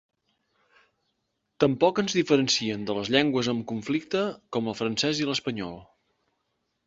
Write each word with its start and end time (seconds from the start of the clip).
Tampoc 1.63 2.01
ens 2.03 2.15
diferencien 2.19 2.87
de 2.89 2.95
les 2.99 3.11
llengües 3.15 3.51
amb 3.55 3.63
conflicte, 3.73 4.23
com 4.57 4.71
el 4.73 4.79
francès 4.81 5.21
i 5.21 5.27
l’espanyol. 5.31 5.77